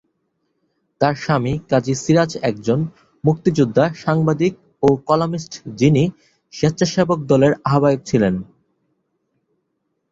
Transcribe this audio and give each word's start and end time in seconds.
তার 1.01 1.15
স্বামী 1.15 1.53
কাজী 1.71 1.93
সিরাজ 2.03 2.31
একজন 2.49 2.79
মুক্তিযোদ্ধা, 3.23 3.85
সাংবাদিক 4.03 4.53
ও 4.83 4.89
কলামিস্ট 5.07 5.53
যিনি 5.79 6.03
স্বেচ্ছাসেবক 6.53 7.19
দলের 7.31 7.53
আহ্বায়ক 7.65 8.01
ছিলেন। 8.05 8.35